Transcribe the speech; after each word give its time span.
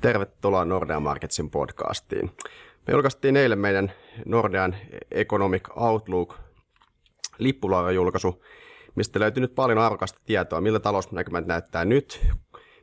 Tervetuloa 0.00 0.64
Nordea 0.64 1.00
Marketsin 1.00 1.50
podcastiin. 1.50 2.30
Me 2.86 2.92
julkaistiin 2.92 3.36
eilen 3.36 3.58
meidän 3.58 3.92
Nordean 4.26 4.76
Economic 5.10 5.68
Outlook 5.76 6.34
lippulaarajulkaisu, 7.38 8.44
mistä 8.94 9.20
löytyy 9.20 9.40
nyt 9.40 9.54
paljon 9.54 9.78
arvokasta 9.78 10.20
tietoa, 10.26 10.60
millä 10.60 10.80
talousnäkymät 10.80 11.46
näyttää 11.46 11.84
nyt 11.84 12.26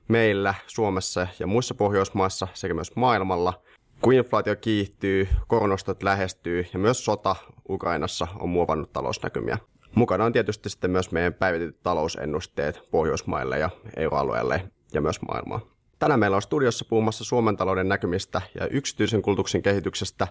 meillä, 0.07 0.53
Suomessa 0.67 1.27
ja 1.39 1.47
muissa 1.47 1.75
Pohjoismaissa 1.75 2.47
sekä 2.53 2.73
myös 2.73 2.95
maailmalla. 2.95 3.61
Kun 4.01 4.13
inflaatio 4.13 4.55
kiihtyy, 4.55 5.27
koronostot 5.47 6.03
lähestyy 6.03 6.65
ja 6.73 6.79
myös 6.79 7.05
sota 7.05 7.35
Ukrainassa 7.69 8.27
on 8.39 8.49
muovannut 8.49 8.93
talousnäkymiä. 8.93 9.57
Mukana 9.95 10.25
on 10.25 10.33
tietysti 10.33 10.69
sitten 10.69 10.91
myös 10.91 11.11
meidän 11.11 11.33
päivitetyt 11.33 11.83
talousennusteet 11.83 12.81
Pohjoismaille 12.91 13.59
ja 13.59 13.69
euroalueelle 13.97 14.71
ja 14.93 15.01
myös 15.01 15.21
maailmaan. 15.21 15.76
Tänään 15.99 16.19
meillä 16.19 16.35
on 16.35 16.41
studiossa 16.41 16.85
puhumassa 16.89 17.23
Suomen 17.23 17.57
talouden 17.57 17.89
näkymistä 17.89 18.41
ja 18.59 18.67
yksityisen 18.67 19.21
kulutuksen 19.21 19.61
kehityksestä 19.61 20.27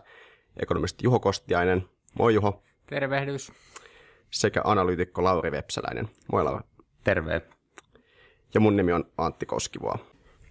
ekonomisti 0.57 1.05
Juho 1.05 1.21
Kostiainen. 1.21 1.89
Moi 2.19 2.35
Juho. 2.35 2.63
Tervehdys. 2.87 3.53
Sekä 4.31 4.61
analyytikko 4.65 5.25
Lauri 5.25 5.53
Vepsäläinen. 5.53 6.09
Moi 6.33 6.45
Lauri. 6.45 6.65
Terve. 7.05 7.43
Ja 8.55 8.61
mun 8.61 8.77
nimi 8.77 8.93
on 8.93 9.05
Antti 9.19 9.47
Koskivuo. 9.47 9.95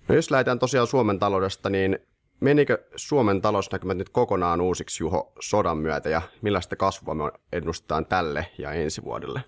No 0.08 0.16
jos 0.16 0.32
lähdetään 0.32 0.60
tosiaan 0.60 0.88
Suomen 0.88 1.20
taloudesta, 1.20 1.70
niin 1.70 2.00
menikö 2.40 2.86
Suomen 2.96 3.42
talousnäkymät 3.42 3.98
nyt 3.98 4.10
kokonaan 4.10 4.62
uusiksi 4.62 5.04
Juho 5.04 5.34
sodan 5.40 5.78
myötä 5.78 6.10
ja 6.10 6.22
millaista 6.42 6.76
kasvua 6.76 7.16
me 7.16 7.24
ennustetaan 7.52 8.06
tälle 8.06 8.46
ja 8.58 8.72
ensi 8.72 9.04
vuodelle? 9.04 9.44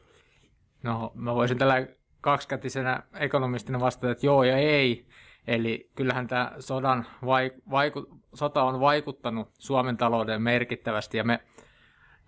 No 0.83 1.11
mä 1.15 1.35
voisin 1.35 1.57
tällä 1.57 1.87
kaksikätisenä 2.21 3.03
ekonomistina 3.19 3.79
vastata, 3.79 4.11
että 4.11 4.25
joo 4.25 4.43
ja 4.43 4.57
ei. 4.57 5.07
Eli 5.47 5.89
kyllähän 5.95 6.27
tämä 6.27 6.51
sodan 6.59 7.05
vaiku, 7.71 8.19
sota 8.33 8.63
on 8.63 8.79
vaikuttanut 8.79 9.49
Suomen 9.53 9.97
talouteen 9.97 10.41
merkittävästi 10.41 11.17
ja 11.17 11.23
me 11.23 11.39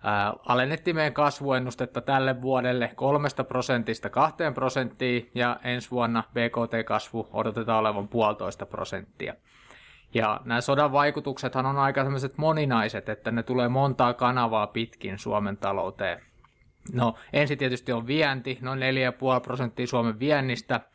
ää, 0.02 0.32
alennettiin 0.48 0.96
meidän 0.96 1.12
kasvuennustetta 1.12 2.00
tälle 2.00 2.42
vuodelle 2.42 2.90
kolmesta 2.94 3.44
prosentista 3.44 4.10
kahteen 4.10 4.54
prosenttiin 4.54 5.30
ja 5.34 5.60
ensi 5.64 5.90
vuonna 5.90 6.24
BKT-kasvu 6.32 7.28
odotetaan 7.32 7.78
olevan 7.78 8.08
puolitoista 8.08 8.66
prosenttia. 8.66 9.34
Ja 10.14 10.40
nämä 10.44 10.60
sodan 10.60 10.92
vaikutuksethan 10.92 11.66
on 11.66 11.78
aika 11.78 12.04
sellaiset 12.04 12.38
moninaiset, 12.38 13.08
että 13.08 13.30
ne 13.30 13.42
tulee 13.42 13.68
montaa 13.68 14.14
kanavaa 14.14 14.66
pitkin 14.66 15.18
Suomen 15.18 15.56
talouteen. 15.56 16.22
No 16.92 17.14
ensin 17.32 17.58
tietysti 17.58 17.92
on 17.92 18.06
vienti, 18.06 18.58
noin 18.60 18.80
4,5 18.80 18.86
prosenttia 19.42 19.86
Suomen 19.86 20.18
viennistä– 20.18 20.80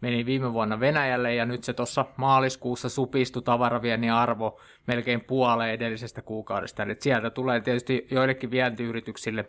meni 0.00 0.26
viime 0.26 0.52
vuonna 0.52 0.80
Venäjälle 0.80 1.34
ja 1.34 1.46
nyt 1.46 1.64
se 1.64 1.72
tuossa 1.72 2.04
maaliskuussa 2.16 2.88
supistui 2.88 3.42
tavaraviennin 3.42 4.12
arvo 4.12 4.60
melkein 4.86 5.20
puoleen 5.20 5.74
edellisestä 5.74 6.22
kuukaudesta. 6.22 6.82
Eli 6.82 6.96
sieltä 6.98 7.30
tulee 7.30 7.60
tietysti 7.60 8.06
joillekin 8.10 8.50
vientiyrityksille 8.50 9.44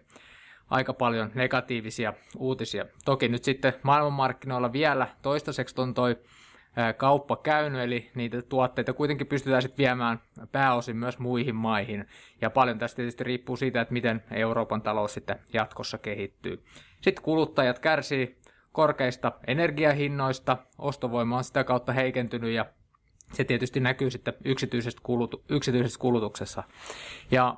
aika 0.69 0.93
paljon 0.93 1.31
negatiivisia 1.35 2.13
uutisia. 2.37 2.85
Toki 3.05 3.27
nyt 3.27 3.43
sitten 3.43 3.73
maailmanmarkkinoilla 3.83 4.73
vielä 4.73 5.07
toistaiseksi 5.21 5.81
on 5.81 5.93
toi 5.93 6.17
kauppa 6.97 7.35
käynyt, 7.35 7.81
eli 7.81 8.11
niitä 8.15 8.41
tuotteita 8.41 8.93
kuitenkin 8.93 9.27
pystytään 9.27 9.61
sitten 9.61 9.77
viemään 9.77 10.21
pääosin 10.51 10.97
myös 10.97 11.19
muihin 11.19 11.55
maihin. 11.55 12.07
Ja 12.41 12.49
paljon 12.49 12.79
tästä 12.79 12.95
tietysti 12.95 13.23
riippuu 13.23 13.57
siitä, 13.57 13.81
että 13.81 13.93
miten 13.93 14.23
Euroopan 14.31 14.81
talous 14.81 15.13
sitten 15.13 15.39
jatkossa 15.53 15.97
kehittyy. 15.97 16.63
Sitten 17.01 17.23
kuluttajat 17.23 17.79
kärsii 17.79 18.40
korkeista 18.71 19.31
energiahinnoista, 19.47 20.57
ostovoima 20.77 21.37
on 21.37 21.43
sitä 21.43 21.63
kautta 21.63 21.93
heikentynyt 21.93 22.53
ja 22.53 22.65
se 23.33 23.43
tietysti 23.43 23.79
näkyy 23.79 24.09
sitten 24.09 24.33
yksityisessä, 24.45 24.99
kulutu- 25.03 25.43
yksityisessä 25.49 25.99
kulutuksessa. 25.99 26.63
Ja 27.31 27.55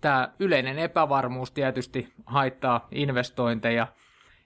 tämä 0.00 0.32
yleinen 0.38 0.78
epävarmuus 0.78 1.50
tietysti 1.50 2.12
haittaa 2.26 2.88
investointeja 2.90 3.86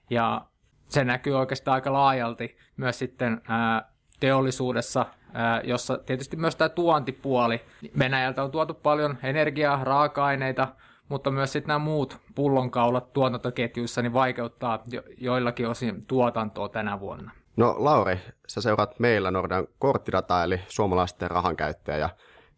ja 0.09 0.45
se 0.87 1.03
näkyy 1.03 1.33
oikeastaan 1.33 1.75
aika 1.75 1.93
laajalti 1.93 2.57
myös 2.77 2.99
sitten 2.99 3.41
ää, 3.47 3.91
teollisuudessa, 4.19 5.05
ää, 5.33 5.61
jossa 5.63 5.97
tietysti 5.97 6.37
myös 6.37 6.55
tämä 6.55 6.69
tuontipuoli. 6.69 7.61
Venäjältä 7.99 8.43
on 8.43 8.51
tuotu 8.51 8.73
paljon 8.73 9.17
energiaa, 9.23 9.83
raaka-aineita, 9.83 10.67
mutta 11.09 11.31
myös 11.31 11.51
sitten 11.51 11.67
nämä 11.67 11.79
muut 11.79 12.17
pullonkaulat 12.35 13.13
tuotantoketjuissa 13.13 14.01
niin 14.01 14.13
vaikeuttaa 14.13 14.83
jo, 14.91 15.01
joillakin 15.17 15.67
osin 15.67 16.05
tuotantoa 16.05 16.69
tänä 16.69 16.99
vuonna. 16.99 17.31
No 17.57 17.75
Lauri, 17.77 18.19
sä 18.47 18.61
seuraat 18.61 18.99
meillä 18.99 19.31
Nordan 19.31 19.67
korttidata 19.79 20.43
eli 20.43 20.59
suomalaisten 20.67 21.31
rahankäyttöä 21.31 21.97
ja 21.97 22.09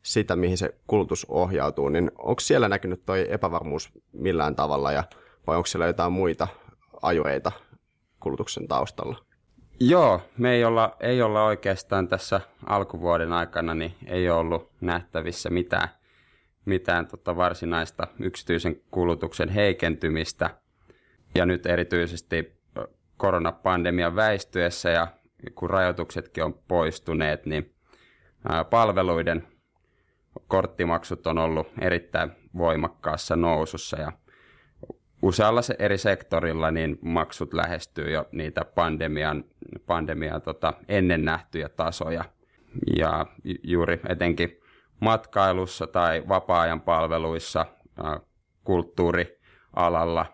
sitä, 0.03 0.35
mihin 0.35 0.57
se 0.57 0.75
kulutus 0.87 1.25
ohjautuu, 1.29 1.89
niin 1.89 2.11
onko 2.17 2.39
siellä 2.39 2.69
näkynyt 2.69 3.05
toi 3.05 3.27
epävarmuus 3.29 3.91
millään 4.11 4.55
tavalla 4.55 4.91
ja 4.91 5.03
vai 5.47 5.57
onko 5.57 5.67
siellä 5.67 5.87
jotain 5.87 6.13
muita 6.13 6.47
ajureita 7.01 7.51
kulutuksen 8.19 8.67
taustalla? 8.67 9.17
Joo, 9.79 10.21
me 10.37 10.51
ei 10.51 10.63
olla, 10.63 10.95
ei 10.99 11.21
olla 11.21 11.43
oikeastaan 11.43 12.07
tässä 12.07 12.41
alkuvuoden 12.65 13.33
aikana, 13.33 13.75
niin 13.75 13.95
ei 14.05 14.29
ollut 14.29 14.71
nähtävissä 14.81 15.49
mitään 15.49 15.89
mitään 16.65 17.07
tota 17.07 17.35
varsinaista 17.35 18.07
yksityisen 18.19 18.81
kulutuksen 18.91 19.49
heikentymistä. 19.49 20.49
Ja 21.35 21.45
nyt 21.45 21.65
erityisesti 21.65 22.61
koronapandemian 23.17 24.15
väistyessä 24.15 24.89
ja 24.89 25.07
kun 25.55 25.69
rajoituksetkin 25.69 26.43
on 26.43 26.59
poistuneet, 26.67 27.45
niin 27.45 27.73
palveluiden 28.69 29.47
korttimaksut 30.47 31.27
on 31.27 31.37
ollut 31.37 31.67
erittäin 31.81 32.31
voimakkaassa 32.57 33.35
nousussa 33.35 34.01
ja 34.01 34.11
usealla 35.21 35.61
eri 35.79 35.97
sektorilla 35.97 36.71
niin 36.71 36.99
maksut 37.01 37.53
lähestyy 37.53 38.11
jo 38.11 38.27
niitä 38.31 38.65
pandemian, 38.65 39.43
pandemian 39.85 40.41
tota, 40.41 40.73
ennen 40.87 41.25
nähtyjä 41.25 41.69
tasoja. 41.69 42.25
Ja 42.97 43.25
juuri 43.63 44.01
etenkin 44.09 44.60
matkailussa 45.01 45.87
tai 45.87 46.23
vapaa-ajan 46.27 46.81
palveluissa, 46.81 47.65
kulttuurialalla, 48.63 50.25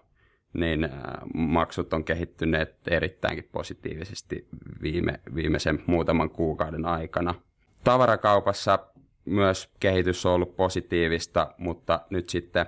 niin 0.54 0.90
maksut 1.34 1.94
on 1.94 2.04
kehittyneet 2.04 2.76
erittäinkin 2.88 3.50
positiivisesti 3.52 4.48
viime, 4.82 5.20
viimeisen 5.36 5.84
muutaman 5.88 6.30
kuukauden 6.30 6.86
aikana. 6.86 7.36
Tavarakaupassa 7.84 8.80
myös 9.26 9.70
kehitys 9.80 10.26
on 10.26 10.34
ollut 10.34 10.56
positiivista, 10.56 11.54
mutta 11.58 12.00
nyt 12.10 12.30
sitten 12.30 12.66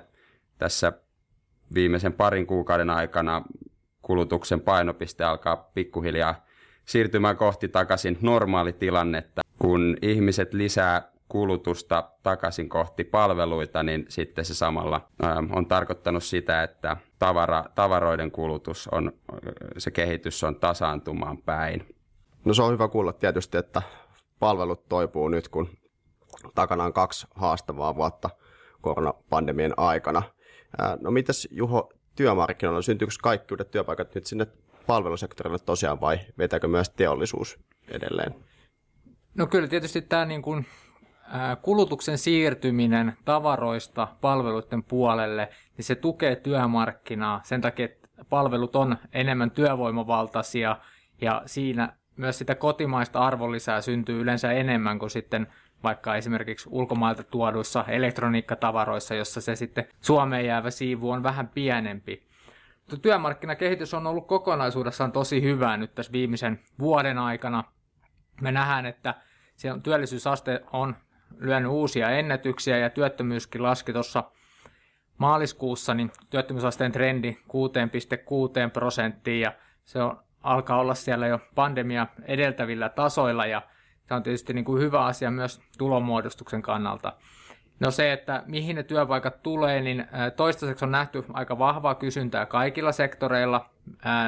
tässä 0.57 0.93
viimeisen 1.73 2.13
parin 2.13 2.47
kuukauden 2.47 2.89
aikana 2.89 3.41
kulutuksen 4.01 4.61
painopiste 4.61 5.23
alkaa 5.23 5.71
pikkuhiljaa 5.73 6.45
siirtymään 6.85 7.37
kohti 7.37 7.67
takaisin 7.67 8.17
normaalitilannetta, 8.21 9.41
kun 9.59 9.97
ihmiset 10.01 10.53
lisää 10.53 11.11
kulutusta 11.29 12.09
takaisin 12.23 12.69
kohti 12.69 13.03
palveluita, 13.03 13.83
niin 13.83 14.05
sitten 14.09 14.45
se 14.45 14.55
samalla 14.55 15.09
on 15.51 15.65
tarkoittanut 15.65 16.23
sitä, 16.23 16.63
että 16.63 16.97
tavara, 17.19 17.65
tavaroiden 17.75 18.31
kulutus 18.31 18.87
on, 18.91 19.11
se 19.77 19.91
kehitys 19.91 20.43
on 20.43 20.55
tasaantumaan 20.55 21.37
päin. 21.37 21.95
No 22.45 22.53
se 22.53 22.61
on 22.61 22.73
hyvä 22.73 22.87
kuulla 22.87 23.13
tietysti, 23.13 23.57
että 23.57 23.81
palvelut 24.39 24.89
toipuu 24.89 25.27
nyt, 25.27 25.47
kun 25.47 25.69
takana 26.55 26.83
on 26.83 26.93
kaksi 26.93 27.27
haastavaa 27.35 27.95
vuotta 27.95 28.29
koronapandemian 28.81 29.73
aikana. 29.77 30.21
No 30.99 31.11
mitäs 31.11 31.47
Juho 31.51 31.93
työmarkkinoilla, 32.15 32.81
syntyykö 32.81 33.13
kaikki 33.21 33.53
uudet 33.53 33.71
työpaikat 33.71 34.15
nyt 34.15 34.25
sinne 34.25 34.47
palvelusektorille 34.87 35.59
tosiaan 35.59 36.01
vai 36.01 36.19
vetääkö 36.37 36.67
myös 36.67 36.89
teollisuus 36.89 37.59
edelleen? 37.87 38.35
No 39.35 39.47
kyllä 39.47 39.67
tietysti 39.67 40.01
tämä 40.01 40.25
niin 40.25 40.41
kuin 40.41 40.65
kulutuksen 41.61 42.17
siirtyminen 42.17 43.17
tavaroista 43.25 44.07
palveluiden 44.21 44.83
puolelle, 44.83 45.49
niin 45.77 45.85
se 45.85 45.95
tukee 45.95 46.35
työmarkkinaa 46.35 47.41
sen 47.43 47.61
takia, 47.61 47.85
että 47.85 48.07
palvelut 48.29 48.75
on 48.75 48.97
enemmän 49.13 49.51
työvoimavaltaisia 49.51 50.77
ja 51.21 51.41
siinä 51.45 51.93
myös 52.17 52.37
sitä 52.37 52.55
kotimaista 52.55 53.19
arvonlisää 53.19 53.81
syntyy 53.81 54.21
yleensä 54.21 54.51
enemmän 54.51 54.99
kuin 54.99 55.09
sitten 55.09 55.47
vaikka 55.83 56.15
esimerkiksi 56.15 56.69
ulkomailta 56.71 57.23
tuoduissa 57.23 57.85
elektroniikkatavaroissa, 57.87 59.15
jossa 59.15 59.41
se 59.41 59.55
sitten 59.55 59.87
Suomeen 60.01 60.45
jäävä 60.45 60.71
siivu 60.71 61.11
on 61.11 61.23
vähän 61.23 61.47
pienempi. 61.47 62.29
Työmarkkinakehitys 63.01 63.93
on 63.93 64.07
ollut 64.07 64.27
kokonaisuudessaan 64.27 65.11
tosi 65.11 65.41
hyvää 65.41 65.77
nyt 65.77 65.95
tässä 65.95 66.11
viimeisen 66.11 66.59
vuoden 66.79 67.17
aikana. 67.17 67.63
Me 68.41 68.51
nähdään, 68.51 68.85
että 68.85 69.15
työllisyysaste 69.83 70.61
on 70.73 70.95
lyönyt 71.39 71.71
uusia 71.71 72.09
ennätyksiä 72.09 72.77
ja 72.77 72.89
työttömyyskin 72.89 73.63
laski 73.63 73.93
tuossa 73.93 74.23
maaliskuussa, 75.17 75.93
niin 75.93 76.11
työttömyysasteen 76.29 76.91
trendi 76.91 77.31
6,6 77.31 78.69
prosenttiin 78.73 79.41
ja 79.41 79.53
se 79.85 80.01
on, 80.01 80.23
alkaa 80.43 80.79
olla 80.79 80.95
siellä 80.95 81.27
jo 81.27 81.39
pandemia 81.55 82.07
edeltävillä 82.25 82.89
tasoilla 82.89 83.45
ja 83.45 83.61
se 84.07 84.13
on 84.13 84.23
tietysti 84.23 84.53
niin 84.53 84.65
kuin 84.65 84.81
hyvä 84.81 85.05
asia 85.05 85.31
myös 85.31 85.61
tulonmuodostuksen 85.77 86.61
kannalta. 86.61 87.13
No 87.79 87.91
se, 87.91 88.13
että 88.13 88.43
mihin 88.45 88.75
ne 88.75 88.83
työpaikat 88.83 89.43
tulee, 89.43 89.81
niin 89.81 90.07
toistaiseksi 90.35 90.85
on 90.85 90.91
nähty 90.91 91.25
aika 91.33 91.59
vahvaa 91.59 91.95
kysyntää 91.95 92.45
kaikilla 92.45 92.91
sektoreilla. 92.91 93.69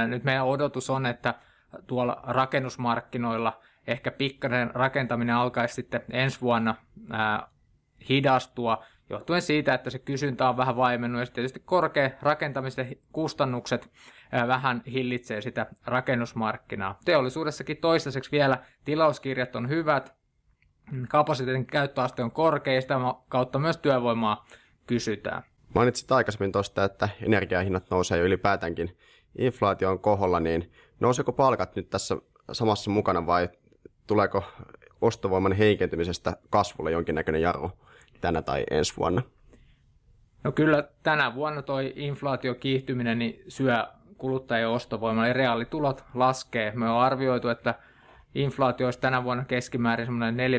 Nyt 0.07 0.23
meidän 0.23 0.45
odotus 0.45 0.89
on, 0.89 1.05
että 1.05 1.33
tuolla 1.87 2.21
rakennusmarkkinoilla 2.23 3.61
ehkä 3.87 4.11
pikkainen 4.11 4.71
rakentaminen 4.73 5.35
alkaisi 5.35 5.75
sitten 5.75 6.01
ensi 6.09 6.41
vuonna 6.41 6.75
hidastua, 8.09 8.83
johtuen 9.09 9.41
siitä, 9.41 9.73
että 9.73 9.89
se 9.89 9.99
kysyntä 9.99 10.49
on 10.49 10.57
vähän 10.57 10.75
vaimennut 10.75 11.21
ja 11.21 11.27
tietysti 11.27 11.59
korkea 11.65 12.09
rakentamisen 12.21 12.95
kustannukset 13.11 13.89
vähän 14.47 14.81
hillitsee 14.87 15.41
sitä 15.41 15.65
rakennusmarkkinaa. 15.85 16.99
Teollisuudessakin 17.05 17.77
toistaiseksi 17.77 18.31
vielä 18.31 18.57
tilauskirjat 18.85 19.55
on 19.55 19.69
hyvät, 19.69 20.15
kapasiteetin 21.09 21.65
käyttöaste 21.65 22.23
on 22.23 22.31
korkea 22.31 22.73
ja 22.73 22.81
sitä 22.81 22.95
kautta 23.29 23.59
myös 23.59 23.77
työvoimaa 23.77 24.45
kysytään. 24.87 25.43
Mainitsit 25.75 26.11
aikaisemmin 26.11 26.51
tuosta, 26.51 26.83
että 26.83 27.09
energiahinnat 27.21 27.89
nousee 27.89 28.17
jo 28.17 28.25
ylipäätänkin 28.25 28.97
inflaatio 29.37 29.91
on 29.91 29.99
koholla, 29.99 30.39
niin 30.39 30.71
nouseeko 30.99 31.31
palkat 31.31 31.75
nyt 31.75 31.89
tässä 31.89 32.17
samassa 32.51 32.91
mukana 32.91 33.25
vai 33.25 33.49
tuleeko 34.07 34.43
ostovoiman 35.01 35.51
heikentymisestä 35.51 36.37
kasvulle 36.49 36.91
jonkinnäköinen 36.91 37.41
jarru 37.41 37.71
tänä 38.21 38.41
tai 38.41 38.63
ensi 38.71 38.97
vuonna? 38.97 39.21
No 40.43 40.51
kyllä 40.51 40.83
tänä 41.03 41.35
vuonna 41.35 41.61
toi 41.61 41.93
inflaatio 41.95 42.55
kiihtyminen 42.55 43.19
niin 43.19 43.43
syö 43.47 43.87
kuluttajien 44.17 44.69
ostovoimaa, 44.69 45.25
eli 45.25 45.33
reaalitulot 45.33 46.03
laskee. 46.13 46.71
Me 46.75 46.89
on 46.89 47.01
arvioitu, 47.01 47.49
että 47.49 47.75
inflaatio 48.35 48.87
olisi 48.87 48.99
tänä 48.99 49.23
vuonna 49.23 49.45
keskimäärin 49.45 50.07
semmoinen 50.07 50.51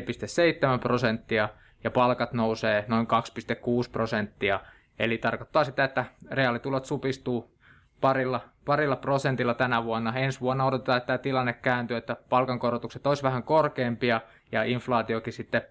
4,7 0.75 0.79
prosenttia 0.79 1.49
ja 1.83 1.91
palkat 1.91 2.33
nousee 2.33 2.85
noin 2.87 3.07
2,6 3.07 3.91
prosenttia. 3.91 4.59
Eli 4.99 5.17
tarkoittaa 5.17 5.63
sitä, 5.63 5.83
että 5.83 6.05
reaalitulot 6.31 6.85
supistuu 6.85 7.57
parilla, 8.01 8.41
parilla 8.65 8.95
prosentilla 8.95 9.53
tänä 9.53 9.83
vuonna. 9.83 10.13
Ensi 10.15 10.39
vuonna 10.39 10.65
odotetaan, 10.65 10.97
että 10.97 11.07
tämä 11.07 11.17
tilanne 11.17 11.53
kääntyy, 11.53 11.97
että 11.97 12.17
palkankorotukset 12.29 13.07
olisi 13.07 13.23
vähän 13.23 13.43
korkeampia 13.43 14.21
ja 14.51 14.63
inflaatiokin 14.63 15.33
sitten 15.33 15.61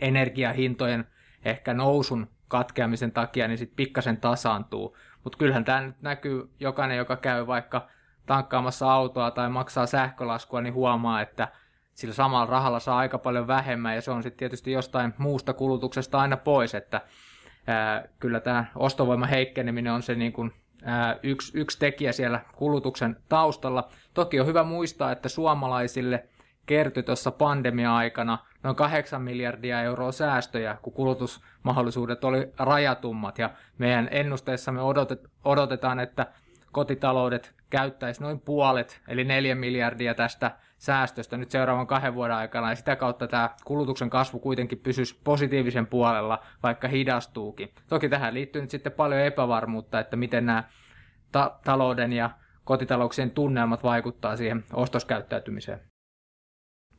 energiahintojen 0.00 1.06
ehkä 1.44 1.74
nousun 1.74 2.28
katkeamisen 2.48 3.12
takia 3.12 3.48
niin 3.48 3.58
sitten 3.58 3.76
pikkasen 3.76 4.16
tasaantuu. 4.16 4.96
Mutta 5.24 5.38
kyllähän 5.38 5.64
tämä 5.64 5.80
nyt 5.80 6.02
näkyy, 6.02 6.50
jokainen, 6.60 6.96
joka 6.96 7.16
käy 7.16 7.46
vaikka 7.46 7.88
tankkaamassa 8.26 8.92
autoa 8.92 9.30
tai 9.30 9.48
maksaa 9.48 9.86
sähkölaskua, 9.86 10.60
niin 10.60 10.74
huomaa, 10.74 11.20
että 11.20 11.48
sillä 11.94 12.14
samalla 12.14 12.50
rahalla 12.50 12.80
saa 12.80 12.98
aika 12.98 13.18
paljon 13.18 13.46
vähemmän 13.46 13.94
ja 13.94 14.02
se 14.02 14.10
on 14.10 14.22
sitten 14.22 14.38
tietysti 14.38 14.72
jostain 14.72 15.14
muusta 15.18 15.52
kulutuksesta 15.52 16.18
aina 16.18 16.36
pois, 16.36 16.74
että 16.74 17.00
ää, 17.66 18.08
kyllä 18.18 18.40
tämä 18.40 18.64
ostovoiman 18.76 19.28
heikkeneminen 19.28 19.92
on 19.92 20.02
se 20.02 20.14
niin 20.14 20.32
kuin, 20.32 20.52
yksi, 21.22 21.58
yksi 21.58 21.78
tekijä 21.78 22.12
siellä 22.12 22.40
kulutuksen 22.56 23.16
taustalla. 23.28 23.88
Toki 24.14 24.40
on 24.40 24.46
hyvä 24.46 24.62
muistaa, 24.62 25.12
että 25.12 25.28
suomalaisille 25.28 26.28
kertyi 26.66 27.02
tuossa 27.02 27.30
pandemia-aikana 27.30 28.38
noin 28.62 28.76
8 28.76 29.22
miljardia 29.22 29.82
euroa 29.82 30.12
säästöjä, 30.12 30.76
kun 30.82 30.92
kulutusmahdollisuudet 30.92 32.24
oli 32.24 32.52
rajatummat 32.58 33.38
ja 33.38 33.50
meidän 33.78 34.08
ennusteessamme 34.10 34.82
odotet, 34.82 35.30
odotetaan, 35.44 36.00
että 36.00 36.26
kotitaloudet 36.72 37.54
käyttäisi 37.70 38.22
noin 38.22 38.40
puolet, 38.40 39.00
eli 39.08 39.24
4 39.24 39.54
miljardia 39.54 40.14
tästä 40.14 40.50
säästöstä 40.84 41.36
nyt 41.36 41.50
seuraavan 41.50 41.86
kahden 41.86 42.14
vuoden 42.14 42.36
aikana, 42.36 42.70
ja 42.70 42.76
sitä 42.76 42.96
kautta 42.96 43.26
tämä 43.26 43.50
kulutuksen 43.64 44.10
kasvu 44.10 44.38
kuitenkin 44.38 44.78
pysyisi 44.78 45.20
positiivisen 45.24 45.86
puolella, 45.86 46.38
vaikka 46.62 46.88
hidastuukin. 46.88 47.74
Toki 47.88 48.08
tähän 48.08 48.34
liittyy 48.34 48.62
nyt 48.62 48.70
sitten 48.70 48.92
paljon 48.92 49.20
epävarmuutta, 49.20 50.00
että 50.00 50.16
miten 50.16 50.46
nämä 50.46 50.64
ta- 51.32 51.58
talouden 51.64 52.12
ja 52.12 52.30
kotitalouksien 52.64 53.30
tunnelmat 53.30 53.82
vaikuttaa 53.82 54.36
siihen 54.36 54.64
ostoskäyttäytymiseen. 54.72 55.80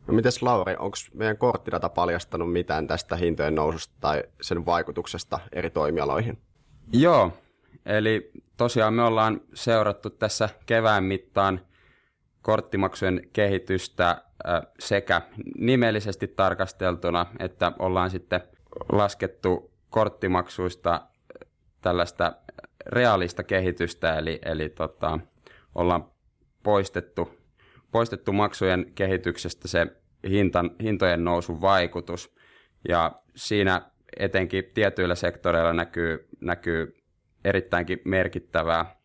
No 0.08 0.14
mites 0.14 0.42
Lauri, 0.42 0.76
onko 0.80 0.98
meidän 1.14 1.38
korttidata 1.38 1.90
paljastanut 1.90 2.52
mitään 2.52 2.88
tästä 2.88 3.16
hintojen 3.16 3.56
noususta 3.56 3.96
tai 4.00 4.24
sen 4.42 4.66
vaikutuksesta 4.66 5.40
eri 5.52 5.70
toimialoihin? 5.70 6.38
Joo, 6.94 7.32
eli 7.86 8.32
tosiaan 8.58 8.94
me 8.94 9.04
ollaan 9.04 9.42
seurattu 9.54 10.10
tässä 10.10 10.50
kevään 10.66 11.04
mittaan 11.04 11.60
korttimaksujen 12.46 13.22
kehitystä 13.34 14.24
sekä 14.80 15.22
nimellisesti 15.58 16.28
tarkasteltuna, 16.28 17.26
että 17.40 17.72
ollaan 17.80 18.10
sitten 18.10 18.42
laskettu 18.92 19.72
korttimaksuista 19.90 21.02
tällaista 21.82 22.36
reaalista 22.86 23.44
kehitystä, 23.44 24.18
eli, 24.18 24.40
eli 24.46 24.70
tota, 24.70 25.20
ollaan 25.76 26.12
poistettu, 26.64 27.38
poistettu 27.92 28.34
maksujen 28.34 28.92
kehityksestä 28.96 29.68
se 29.68 29.88
hintan, 30.30 30.72
hintojen 30.84 31.24
nousun 31.24 31.62
vaikutus, 31.62 32.36
ja 32.90 33.12
siinä 33.36 33.82
etenkin 34.20 34.64
tietyillä 34.74 35.16
sektoreilla 35.16 35.74
näkyy, 35.74 36.28
näkyy 36.42 36.98
erittäinkin 37.44 38.02
merkittävää 38.06 38.96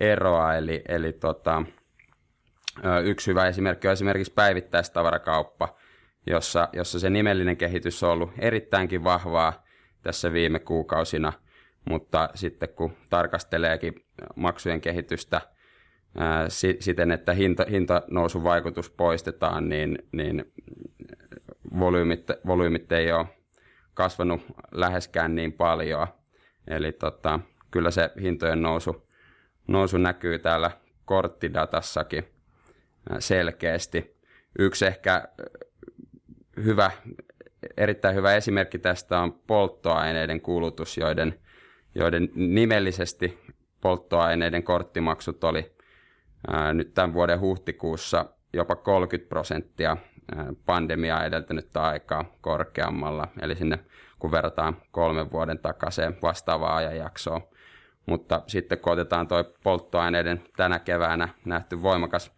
eroa, 0.00 0.54
eli, 0.54 0.82
eli 0.88 1.12
tota, 1.12 1.62
yksi 3.04 3.30
hyvä 3.30 3.46
esimerkki 3.46 3.88
on 3.88 3.92
esimerkiksi 3.92 4.32
päivittäistavarakauppa, 4.32 5.76
jossa, 6.26 6.68
jossa 6.72 6.98
se 6.98 7.10
nimellinen 7.10 7.56
kehitys 7.56 8.02
on 8.02 8.10
ollut 8.10 8.30
erittäinkin 8.38 9.04
vahvaa 9.04 9.64
tässä 10.02 10.32
viime 10.32 10.58
kuukausina, 10.58 11.32
mutta 11.88 12.28
sitten 12.34 12.68
kun 12.68 12.92
tarkasteleekin 13.10 14.06
maksujen 14.36 14.80
kehitystä 14.80 15.40
siten, 16.78 17.10
että 17.10 17.32
hinta, 17.32 17.66
hintanousun 17.70 18.44
vaikutus 18.44 18.90
poistetaan, 18.90 19.68
niin, 19.68 19.98
niin 20.12 20.52
volyymit, 21.78 22.26
volyymit 22.46 22.92
ei 22.92 23.12
ole 23.12 23.26
kasvanut 23.94 24.42
läheskään 24.72 25.34
niin 25.34 25.52
paljon. 25.52 26.06
Eli 26.66 26.92
tota, 26.92 27.40
kyllä 27.70 27.90
se 27.90 28.10
hintojen 28.20 28.62
nousu, 28.62 29.08
nousu 29.66 29.98
näkyy 29.98 30.38
täällä 30.38 30.70
korttidatassakin 31.04 32.37
selkeästi. 33.18 34.18
Yksi 34.58 34.86
ehkä 34.86 35.28
hyvä, 36.64 36.90
erittäin 37.76 38.14
hyvä 38.14 38.34
esimerkki 38.34 38.78
tästä 38.78 39.20
on 39.20 39.32
polttoaineiden 39.32 40.40
kulutus, 40.40 40.96
joiden, 40.96 41.40
joiden 41.94 42.28
nimellisesti 42.34 43.38
polttoaineiden 43.80 44.62
korttimaksut 44.62 45.44
oli 45.44 45.76
ää, 46.52 46.74
nyt 46.74 46.94
tämän 46.94 47.14
vuoden 47.14 47.40
huhtikuussa 47.40 48.24
jopa 48.52 48.76
30 48.76 49.28
prosenttia 49.28 49.96
pandemiaa 50.66 51.24
edeltänyttä 51.24 51.82
aikaa 51.82 52.24
korkeammalla, 52.40 53.28
eli 53.42 53.56
sinne 53.56 53.78
kun 54.18 54.32
verrataan 54.32 54.76
kolmen 54.90 55.30
vuoden 55.30 55.58
takaiseen 55.58 56.16
vastaavaa 56.22 56.76
ajanjaksoa. 56.76 57.40
Mutta 58.06 58.42
sitten 58.46 58.78
kun 58.78 58.92
otetaan 58.92 59.28
tuo 59.28 59.44
polttoaineiden 59.62 60.42
tänä 60.56 60.78
keväänä 60.78 61.28
nähty 61.44 61.82
voimakas 61.82 62.37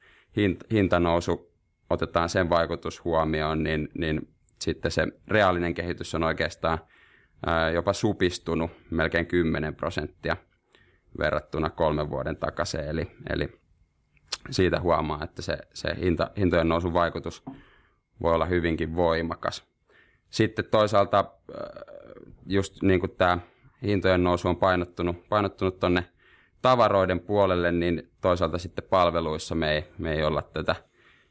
hintanousu, 0.73 1.53
otetaan 1.91 2.29
sen 2.29 2.51
vaikutus 2.51 3.05
huomioon, 3.05 3.63
niin, 3.63 3.89
niin 3.99 4.29
sitten 4.61 4.91
se 4.91 5.07
reaalinen 5.29 5.75
kehitys 5.75 6.15
on 6.15 6.23
oikeastaan 6.23 6.79
jopa 7.75 7.93
supistunut 7.93 8.71
melkein 8.91 9.27
10 9.27 9.75
prosenttia 9.75 10.37
verrattuna 11.19 11.71
kolmen 11.71 12.11
vuoden 12.11 12.37
takaisin. 12.37 12.81
Eli, 12.81 13.11
eli 13.31 13.61
siitä 14.51 14.81
huomaa, 14.81 15.25
että 15.25 15.43
se, 15.43 15.59
se 15.75 15.97
hinta, 16.01 16.31
hintojen 16.37 16.69
nousun 16.69 16.93
vaikutus 16.93 17.43
voi 18.23 18.35
olla 18.35 18.47
hyvinkin 18.47 18.97
voimakas. 18.97 19.65
Sitten 20.31 20.65
toisaalta 20.65 21.25
just 22.47 22.83
niin 22.83 23.01
kuin 23.01 23.17
tämä 23.17 23.39
hintojen 23.83 24.25
nousu 24.25 24.49
on 24.49 24.57
painottunut, 24.57 25.29
painottunut 25.29 25.81
tavaroiden 26.63 27.21
puolelle, 27.21 27.73
niin 27.73 28.11
toisaalta 28.21 28.59
sitten 28.59 28.85
palveluissa 28.91 29.55
me 29.55 29.73
ei, 29.73 29.85
me 29.99 30.13
ei 30.13 30.23
olla 30.23 30.43
tätä, 30.43 30.77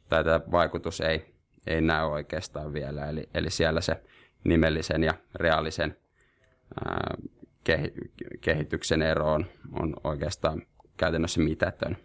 tai 0.10 0.24
tämä 0.24 0.40
vaikutus 0.52 1.02
ei, 1.02 1.34
ei 1.68 1.82
näy 1.82 2.06
oikeastaan 2.06 2.74
vielä. 2.74 3.10
Eli, 3.10 3.30
eli 3.34 3.50
siellä 3.50 3.82
se 3.82 4.04
nimellisen 4.44 5.04
ja 5.04 5.14
reaalisen 5.36 5.98
ää, 6.86 7.18
kehityksen 8.42 9.02
ero 9.02 9.34
on, 9.34 9.46
on 9.80 9.94
oikeastaan 10.04 10.62
käytännössä 10.98 11.42
mitätön. 11.42 11.98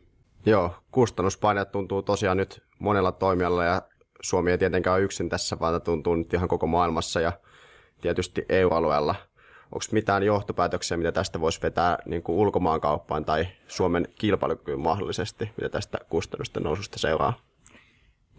Joo, 0.47 0.75
kustannuspaineet 0.91 1.73
tuntuu 1.73 2.03
tosiaan 2.03 2.37
nyt 2.37 2.63
monella 2.79 3.13
toimialalla 3.13 3.65
ja 3.65 3.83
Suomi 4.21 4.51
ei 4.51 4.59
tietenkään 4.59 4.95
ole 4.97 5.05
yksin 5.05 5.29
tässä, 5.29 5.57
vaan 5.61 5.83
tuntuu 5.83 6.15
nyt 6.15 6.35
ihan 6.35 6.49
koko 6.49 6.67
maailmassa 6.67 7.21
ja 7.21 7.33
tietysti 8.01 8.45
EU-alueella– 8.49 9.15
onko 9.75 9.85
mitään 9.93 10.23
johtopäätöksiä, 10.23 10.97
mitä 10.97 11.13
tästä 11.13 11.41
voisi 11.41 11.63
vetää 11.63 11.99
niin 12.07 12.23
kuin 12.23 12.39
ulkomaankauppaan 12.39 13.25
tai 13.25 13.47
Suomen 13.67 14.09
kilpailukykyyn 14.19 14.81
mahdollisesti, 14.81 15.51
mitä 15.57 15.69
tästä 15.69 15.99
kustannusten 16.09 16.63
noususta 16.63 16.99
seuraa? 16.99 17.35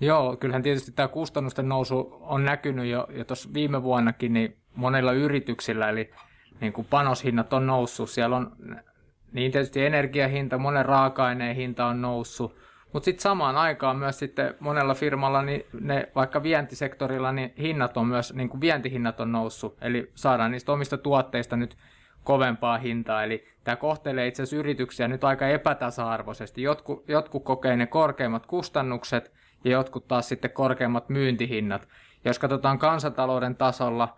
Joo, 0.01 0.37
kyllähän 0.37 0.63
tietysti 0.63 0.91
tämä 0.91 1.07
kustannusten 1.07 1.69
nousu 1.69 2.17
on 2.21 2.45
näkynyt 2.45 2.85
jo, 2.85 3.07
jo 3.09 3.25
tuossa 3.25 3.49
viime 3.53 3.83
vuonnakin 3.83 4.33
niin 4.33 4.57
monilla 4.75 5.11
yrityksillä, 5.11 5.89
eli 5.89 6.11
niin 6.61 6.73
kuin 6.73 6.87
panoshinnat 6.89 7.53
on 7.53 7.67
noussut. 7.67 8.09
Siellä 8.09 8.35
on 8.35 8.51
niin 9.31 9.51
tietysti 9.51 9.85
energiahinta, 9.85 10.57
monen 10.57 10.85
raaka-aineen 10.85 11.55
hinta 11.55 11.85
on 11.85 12.01
noussut, 12.01 12.55
mutta 12.95 13.05
sitten 13.05 13.21
samaan 13.21 13.55
aikaan 13.55 13.97
myös 13.97 14.19
sitten 14.19 14.55
monella 14.59 14.93
firmalla, 14.93 15.41
niin 15.41 15.65
ne, 15.81 16.09
vaikka 16.15 16.43
vientisektorilla, 16.43 17.31
niin 17.31 17.53
hinnat 17.57 17.97
on 17.97 18.07
myös, 18.07 18.33
niin 18.33 18.49
kuin 18.49 18.61
vientihinnat 18.61 19.19
on 19.19 19.31
noussut, 19.31 19.77
eli 19.81 20.11
saadaan 20.13 20.51
niistä 20.51 20.71
omista 20.71 20.97
tuotteista 20.97 21.55
nyt 21.55 21.77
kovempaa 22.23 22.77
hintaa, 22.77 23.23
eli 23.23 23.47
tämä 23.63 23.75
kohtelee 23.75 24.27
itse 24.27 24.43
asiassa 24.43 24.57
yrityksiä 24.57 25.07
nyt 25.07 25.23
aika 25.23 25.47
epätasa-arvoisesti. 25.47 26.61
Jotkut, 26.61 27.09
jotkut 27.09 27.43
kokee 27.43 27.75
ne 27.75 27.87
korkeimmat 27.87 28.45
kustannukset 28.45 29.31
ja 29.63 29.71
jotkut 29.71 30.07
taas 30.07 30.29
sitten 30.29 30.51
korkeimmat 30.51 31.09
myyntihinnat. 31.09 31.87
Jos 32.25 32.39
katsotaan 32.39 32.79
kansantalouden 32.79 33.55
tasolla, 33.55 34.17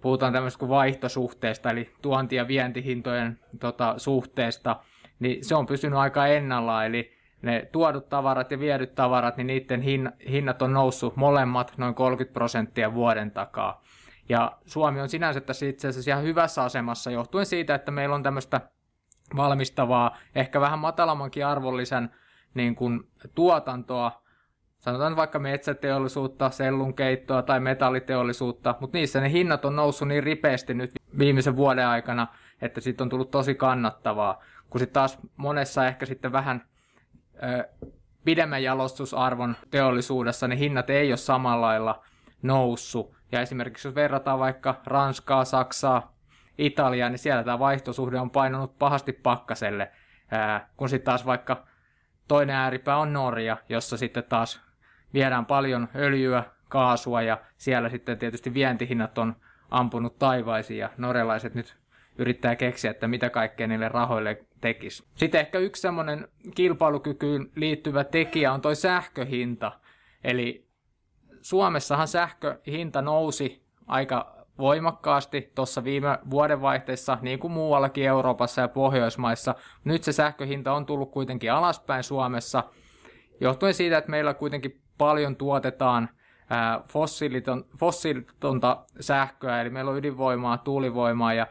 puhutaan 0.00 0.32
tämmöistä 0.32 0.58
kuin 0.58 0.68
vaihtosuhteesta, 0.68 1.70
eli 1.70 1.90
tuonti- 2.02 2.36
ja 2.36 2.48
vientihintojen 2.48 3.40
tota, 3.60 3.94
suhteesta, 3.96 4.76
niin 5.18 5.44
se 5.44 5.54
on 5.54 5.66
pysynyt 5.66 5.98
aika 5.98 6.26
ennallaan, 6.26 6.86
eli 6.86 7.17
ne 7.42 7.68
tuodut 7.72 8.08
tavarat 8.08 8.50
ja 8.50 8.60
viedyt 8.60 8.94
tavarat, 8.94 9.36
niin 9.36 9.46
niiden 9.46 9.82
hinnat 10.30 10.62
on 10.62 10.72
noussut 10.72 11.16
molemmat 11.16 11.72
noin 11.76 11.94
30 11.94 12.34
prosenttia 12.34 12.94
vuoden 12.94 13.30
takaa. 13.30 13.82
Ja 14.28 14.58
Suomi 14.66 15.00
on 15.00 15.08
sinänsä 15.08 15.40
tässä 15.40 15.66
itse 15.66 15.88
asiassa 15.88 16.10
ihan 16.10 16.22
hyvässä 16.22 16.62
asemassa 16.62 17.10
johtuen 17.10 17.46
siitä, 17.46 17.74
että 17.74 17.90
meillä 17.90 18.14
on 18.14 18.22
tämmöistä 18.22 18.60
valmistavaa, 19.36 20.16
ehkä 20.34 20.60
vähän 20.60 20.78
matalammankin 20.78 21.46
arvollisen 21.46 22.10
niin 22.54 22.74
kuin, 22.74 23.00
tuotantoa, 23.34 24.22
sanotaan 24.78 25.16
vaikka 25.16 25.38
metsäteollisuutta, 25.38 26.50
sellunkeittoa 26.50 27.42
tai 27.42 27.60
metalliteollisuutta, 27.60 28.74
mutta 28.80 28.98
niissä 28.98 29.20
ne 29.20 29.30
hinnat 29.30 29.64
on 29.64 29.76
noussut 29.76 30.08
niin 30.08 30.22
ripeästi 30.22 30.74
nyt 30.74 30.90
viimeisen 31.18 31.56
vuoden 31.56 31.86
aikana, 31.86 32.26
että 32.62 32.80
siitä 32.80 33.04
on 33.04 33.08
tullut 33.08 33.30
tosi 33.30 33.54
kannattavaa, 33.54 34.42
kun 34.70 34.78
sitten 34.78 34.94
taas 34.94 35.18
monessa 35.36 35.86
ehkä 35.86 36.06
sitten 36.06 36.32
vähän 36.32 36.67
pidemmän 38.24 38.62
jalostusarvon 38.62 39.56
teollisuudessa 39.70 40.48
ne 40.48 40.58
hinnat 40.58 40.90
ei 40.90 41.10
ole 41.10 41.16
samalla 41.16 41.66
lailla 41.66 42.04
noussut, 42.42 43.14
ja 43.32 43.40
esimerkiksi 43.40 43.88
jos 43.88 43.94
verrataan 43.94 44.38
vaikka 44.38 44.74
Ranskaa, 44.86 45.44
Saksaa, 45.44 46.12
Italiaa, 46.58 47.08
niin 47.08 47.18
siellä 47.18 47.44
tämä 47.44 47.58
vaihtosuhde 47.58 48.20
on 48.20 48.30
painanut 48.30 48.78
pahasti 48.78 49.12
pakkaselle, 49.12 49.92
kun 50.76 50.88
sitten 50.88 51.04
taas 51.04 51.26
vaikka 51.26 51.66
toinen 52.28 52.56
ääripää 52.56 52.96
on 52.96 53.12
Norja, 53.12 53.56
jossa 53.68 53.96
sitten 53.96 54.24
taas 54.24 54.60
viedään 55.14 55.46
paljon 55.46 55.88
öljyä, 55.94 56.44
kaasua 56.68 57.22
ja 57.22 57.38
siellä 57.56 57.88
sitten 57.88 58.18
tietysti 58.18 58.54
vientihinnat 58.54 59.18
on 59.18 59.36
ampunut 59.70 60.18
taivaisiin 60.18 60.80
ja 60.80 60.90
norjalaiset 60.96 61.54
nyt 61.54 61.76
yrittää 62.18 62.56
keksiä, 62.56 62.90
että 62.90 63.08
mitä 63.08 63.30
kaikkea 63.30 63.66
niille 63.66 63.88
rahoille 63.88 64.46
tekisi. 64.60 65.04
Sitten 65.14 65.40
ehkä 65.40 65.58
yksi 65.58 65.82
semmoinen 65.82 66.28
kilpailukykyyn 66.54 67.50
liittyvä 67.56 68.04
tekijä 68.04 68.52
on 68.52 68.60
toi 68.60 68.76
sähköhinta. 68.76 69.72
Eli 70.24 70.68
Suomessahan 71.40 72.08
sähköhinta 72.08 73.02
nousi 73.02 73.62
aika 73.86 74.38
voimakkaasti 74.58 75.52
tuossa 75.54 75.84
viime 75.84 76.18
vuodenvaihteessa, 76.30 77.18
niin 77.22 77.38
kuin 77.38 77.52
muuallakin 77.52 78.04
Euroopassa 78.04 78.60
ja 78.60 78.68
Pohjoismaissa. 78.68 79.54
Nyt 79.84 80.04
se 80.04 80.12
sähköhinta 80.12 80.72
on 80.72 80.86
tullut 80.86 81.10
kuitenkin 81.10 81.52
alaspäin 81.52 82.04
Suomessa, 82.04 82.64
johtuen 83.40 83.74
siitä, 83.74 83.98
että 83.98 84.10
meillä 84.10 84.34
kuitenkin 84.34 84.80
paljon 84.98 85.36
tuotetaan 85.36 86.08
fossiiliton, 86.88 87.64
fossiilitonta 87.78 88.84
sähköä, 89.00 89.60
eli 89.60 89.70
meillä 89.70 89.90
on 89.90 89.98
ydinvoimaa, 89.98 90.58
tuulivoimaa 90.58 91.34
ja 91.34 91.46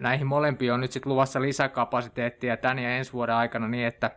näihin 0.00 0.26
molempiin 0.26 0.72
on 0.72 0.80
nyt 0.80 0.92
sitten 0.92 1.12
luvassa 1.12 1.40
lisäkapasiteettia 1.40 2.56
tämän 2.56 2.78
ja 2.78 2.96
ensi 2.96 3.12
vuoden 3.12 3.34
aikana 3.34 3.68
niin, 3.68 3.86
että 3.86 4.10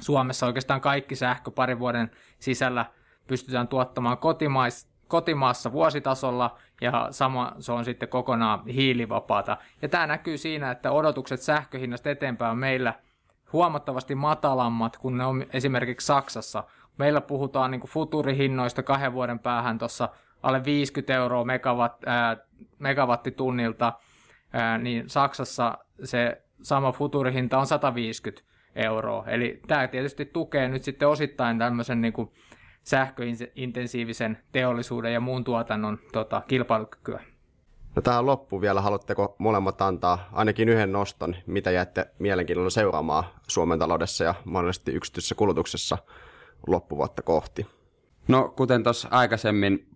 Suomessa 0.00 0.46
oikeastaan 0.46 0.80
kaikki 0.80 1.16
sähkö 1.16 1.50
parin 1.50 1.78
vuoden 1.78 2.10
sisällä 2.38 2.86
pystytään 3.26 3.68
tuottamaan 3.68 4.18
kotimais, 4.18 4.90
kotimaassa 5.08 5.72
vuositasolla 5.72 6.58
ja 6.80 7.08
sama 7.10 7.52
se 7.58 7.72
on 7.72 7.84
sitten 7.84 8.08
kokonaan 8.08 8.66
hiilivapaata. 8.66 9.56
Ja 9.82 9.88
tämä 9.88 10.06
näkyy 10.06 10.38
siinä, 10.38 10.70
että 10.70 10.92
odotukset 10.92 11.42
sähköhinnasta 11.42 12.10
eteenpäin 12.10 12.50
on 12.50 12.58
meillä 12.58 12.94
huomattavasti 13.52 14.14
matalammat 14.14 14.96
kuin 14.96 15.16
ne 15.18 15.24
on 15.24 15.46
esimerkiksi 15.52 16.06
Saksassa. 16.06 16.64
Meillä 16.98 17.20
puhutaan 17.20 17.70
niin 17.70 17.80
futurihinnoista 17.80 18.82
kahden 18.82 19.12
vuoden 19.12 19.38
päähän 19.38 19.78
tuossa 19.78 20.08
alle 20.42 20.64
50 20.64 21.14
euroa 21.14 21.44
megawatt, 21.44 22.04
ää, 22.06 22.36
megawattitunnilta, 22.78 23.92
ää, 24.52 24.78
niin 24.78 25.08
Saksassa 25.08 25.78
se 26.04 26.42
sama 26.62 26.92
futurihinta 26.92 27.58
on 27.58 27.66
150 27.66 28.42
euroa. 28.74 29.24
Eli 29.26 29.60
tämä 29.68 29.88
tietysti 29.88 30.24
tukee 30.24 30.68
nyt 30.68 30.82
sitten 30.82 31.08
osittain 31.08 31.58
tämmöisen 31.58 32.00
niin 32.00 32.12
kuin 32.12 32.32
sähköintensiivisen 32.82 34.38
teollisuuden 34.52 35.12
ja 35.12 35.20
muun 35.20 35.44
tuotannon 35.44 35.98
tota, 36.12 36.42
kilpailukykyä. 36.48 37.22
No 37.96 38.02
tähän 38.02 38.26
loppuun 38.26 38.62
vielä, 38.62 38.80
haluatteko 38.80 39.36
molemmat 39.38 39.82
antaa 39.82 40.28
ainakin 40.32 40.68
yhden 40.68 40.92
noston, 40.92 41.36
mitä 41.46 41.70
jäätte 41.70 42.10
mielenkiinnolla 42.18 42.70
seuraamaan 42.70 43.24
Suomen 43.48 43.78
taloudessa 43.78 44.24
ja 44.24 44.34
mahdollisesti 44.44 44.92
yksityisessä 44.92 45.34
kulutuksessa 45.34 45.98
loppuvuotta 46.66 47.22
kohti? 47.22 47.66
No 48.28 48.52
kuten 48.56 48.82
tuossa 48.82 49.08
aikaisemmin 49.10 49.88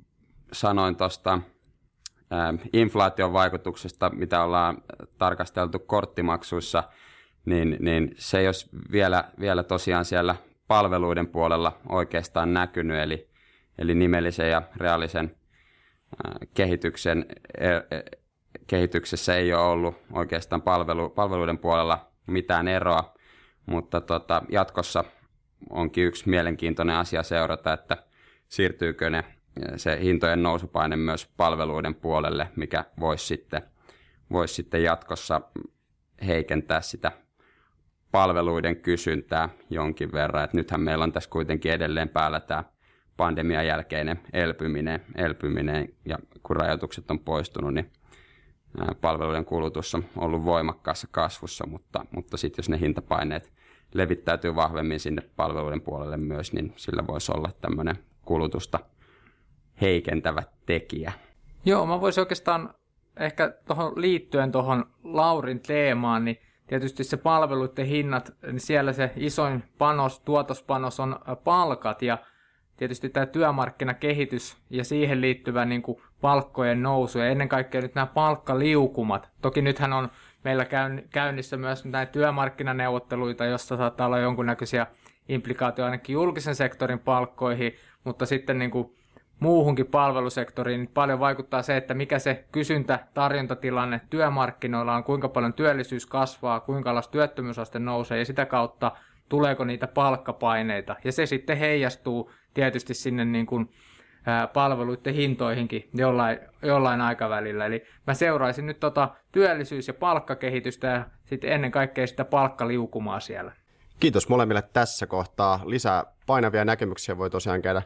sanoin 0.53 0.97
tuosta 0.97 1.39
inflaation 2.73 3.33
vaikutuksesta, 3.33 4.11
mitä 4.11 4.43
ollaan 4.43 4.83
tarkasteltu 5.19 5.79
korttimaksuissa, 5.79 6.83
niin, 7.45 7.77
niin 7.81 8.15
se 8.19 8.39
ei 8.39 8.47
olisi 8.47 8.69
vielä, 8.93 9.25
vielä 9.41 9.63
tosiaan 9.63 10.05
siellä 10.05 10.37
palveluiden 10.69 11.27
puolella 11.27 11.79
oikeastaan 11.89 12.55
näkynyt, 12.55 12.97
eli, 12.97 13.29
eli 13.79 13.95
nimellisen 13.95 14.51
ja 14.51 14.63
reaalisen 14.77 15.37
kehityksen, 16.55 17.27
e, 17.59 17.69
e, 17.69 18.05
kehityksessä 18.67 19.37
ei 19.37 19.55
ole 19.55 19.63
ollut 19.63 19.97
oikeastaan 20.13 20.63
palvelu, 20.63 21.11
palveluiden 21.11 21.59
puolella 21.59 22.11
mitään 22.27 22.69
eroa, 22.69 23.15
mutta 23.67 24.01
tota, 24.01 24.43
jatkossa 24.49 25.05
onkin 25.71 26.05
yksi 26.05 26.29
mielenkiintoinen 26.29 26.97
asia 26.97 27.23
seurata, 27.23 27.73
että 27.73 27.97
siirtyykö 28.49 29.11
ne 29.11 29.25
se 29.77 29.99
hintojen 30.03 30.43
nousupaine 30.43 30.97
myös 30.97 31.27
palveluiden 31.37 31.95
puolelle, 31.95 32.49
mikä 32.57 32.85
voisi 33.01 33.27
sitten, 33.27 33.63
voisi 34.33 34.55
sitten 34.55 34.83
jatkossa 34.83 35.41
heikentää 36.27 36.81
sitä 36.81 37.13
palveluiden 38.13 38.77
kysyntää 38.77 39.49
jonkin 39.71 40.13
verran. 40.13 40.45
Et 40.45 40.53
nythän 40.53 40.81
meillä 40.81 41.03
on 41.03 41.13
tässä 41.13 41.31
kuitenkin 41.31 41.73
edelleen 41.73 42.09
päällä 42.09 42.41
tämä 42.41 42.65
pandemian 43.17 43.67
jälkeinen 43.67 44.21
elpyminen, 44.33 45.01
elpyminen 45.15 45.89
ja 46.05 46.19
kun 46.43 46.57
rajoitukset 46.57 47.11
on 47.11 47.19
poistunut, 47.19 47.75
niin 47.75 47.93
palveluiden 49.01 49.45
kulutus 49.45 49.95
on 49.95 50.05
ollut 50.17 50.45
voimakkaassa 50.45 51.09
kasvussa, 51.11 51.67
mutta, 51.67 52.07
mutta 52.11 52.37
sitten 52.37 52.63
jos 52.63 52.69
ne 52.69 52.81
hintapaineet 52.81 53.53
levittäytyy 53.95 54.55
vahvemmin 54.55 55.01
sinne 55.01 55.23
palveluiden 55.37 55.81
puolelle 55.81 56.17
myös, 56.17 56.53
niin 56.53 56.73
sillä 56.77 57.07
voisi 57.07 57.33
olla 57.33 57.51
tämmöinen 57.61 57.99
kulutusta 58.25 58.79
heikentävä 59.81 60.43
tekijä. 60.67 61.13
Joo, 61.65 61.87
mä 61.87 62.01
voisin 62.01 62.23
oikeastaan 62.23 62.75
ehkä 63.21 63.55
tuohon 63.67 63.93
liittyen 63.97 64.53
tuohon 64.53 64.85
Laurin 65.05 65.61
teemaan, 65.61 66.25
niin 66.25 66.39
tietysti 66.67 67.05
se 67.05 67.17
palveluiden 67.17 67.87
hinnat, 67.87 68.33
niin 68.47 68.61
siellä 68.61 68.93
se 68.93 69.13
isoin 69.17 69.65
panos, 69.79 70.21
tuotospanos 70.21 71.01
on 71.01 71.19
palkat 71.45 72.03
ja 72.03 72.19
tietysti 72.77 73.09
tämä 73.09 73.27
työmarkkinakehitys 73.27 74.57
ja 74.71 74.85
siihen 74.85 75.21
liittyvä 75.21 75.65
niin 75.65 75.83
kuin 75.83 76.03
palkkojen 76.21 76.83
nousu 76.83 77.19
ja 77.19 77.27
ennen 77.29 77.49
kaikkea 77.49 77.81
nyt 77.81 77.95
nämä 77.95 78.07
palkkaliukumat. 78.07 79.31
Toki 79.43 79.63
nythän 79.63 79.93
on 79.93 80.09
meillä 80.45 80.67
käynnissä 81.11 81.57
myös 81.57 81.85
näitä 81.85 82.13
työmarkkinaneuvotteluita, 82.13 83.45
jossa 83.45 83.77
saattaa 83.77 84.07
olla 84.07 84.19
jonkunnäköisiä 84.19 84.87
implikaatioita 85.29 85.85
ainakin 85.91 86.15
julkisen 86.15 86.55
sektorin 86.55 86.99
palkkoihin, 86.99 87.75
mutta 88.05 88.27
sitten 88.27 88.59
niin 88.59 88.71
kuin 88.71 88.95
muuhunkin 89.41 89.87
palvelusektoriin, 89.87 90.81
niin 90.81 90.91
paljon 90.95 91.21
vaikuttaa 91.21 91.63
se, 91.63 91.77
että 91.77 91.95
mikä 91.95 92.19
se 92.19 92.45
kysyntä-tarjontatilanne 92.53 94.01
työmarkkinoilla 94.11 94.95
on, 94.95 95.05
kuinka 95.05 95.29
paljon 95.29 95.55
työllisyys 95.55 96.07
kasvaa, 96.07 96.61
kuinka 96.61 96.91
alas 96.91 97.09
työttömyysaste 97.09 97.79
nousee 97.79 98.19
ja 98.19 98.25
sitä 98.25 98.47
kautta 98.47 98.93
tuleeko 99.29 99.65
niitä 99.65 99.87
palkkapaineita. 99.87 100.97
Ja 101.05 101.13
se 101.13 101.27
sitten 101.27 101.59
heijastuu 101.59 102.31
tietysti 102.55 102.95
sinne 102.95 103.25
niin 103.25 103.47
kuin, 103.47 103.71
palveluiden 104.53 105.15
hintoihinkin 105.15 105.89
jollain, 105.95 106.39
jollain 106.63 107.01
aikavälillä. 107.01 107.67
Eli 107.67 107.85
mä 108.07 108.15
seuraisin 108.15 108.67
nyt 108.67 108.81
tota 108.81 109.09
työllisyys- 109.33 109.89
ja 109.89 109.95
palkkakehitystä 109.95 110.87
ja 110.87 111.05
sitten 111.25 111.53
ennen 111.53 111.71
kaikkea 111.71 112.07
sitä 112.07 112.25
palkkaliukumaa 112.25 113.21
siellä. 113.21 113.53
Kiitos 114.01 114.29
molemmille 114.29 114.63
tässä 114.73 115.07
kohtaa. 115.07 115.61
Lisää 115.65 116.05
painavia 116.27 116.65
näkemyksiä 116.65 117.19
voi 117.19 117.31
tosiaan 117.31 117.63
käydä 117.63 117.83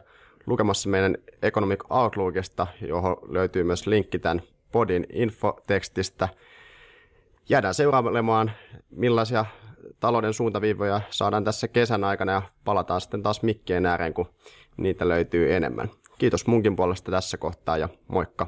lukemassa 0.49 0.89
meidän 0.89 1.17
Economic 1.41 1.79
Outlookista, 1.89 2.67
johon 2.81 3.17
löytyy 3.27 3.63
myös 3.63 3.87
linkki 3.87 4.19
tämän 4.19 4.41
podin 4.71 5.05
infotekstistä. 5.13 6.29
Jäädään 7.49 7.73
seuraamaan, 7.73 8.51
millaisia 8.89 9.45
talouden 9.99 10.33
suuntaviivoja 10.33 11.01
saadaan 11.09 11.43
tässä 11.43 11.67
kesän 11.67 12.03
aikana 12.03 12.31
ja 12.31 12.41
palataan 12.65 13.01
sitten 13.01 13.23
taas 13.23 13.43
mikkien 13.43 13.85
ääreen, 13.85 14.13
kun 14.13 14.29
niitä 14.77 15.07
löytyy 15.07 15.55
enemmän. 15.55 15.89
Kiitos 16.17 16.47
munkin 16.47 16.75
puolesta 16.75 17.11
tässä 17.11 17.37
kohtaa 17.37 17.77
ja 17.77 17.89
moikka! 18.07 18.47